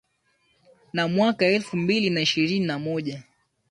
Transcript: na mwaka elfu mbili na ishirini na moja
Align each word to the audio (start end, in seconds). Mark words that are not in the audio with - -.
na 0.93 1.07
mwaka 1.07 1.45
elfu 1.45 1.77
mbili 1.77 2.09
na 2.09 2.21
ishirini 2.21 2.65
na 2.65 2.79
moja 2.79 3.23